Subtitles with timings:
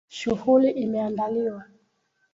[0.17, 1.63] Shughuli imeandaliwa.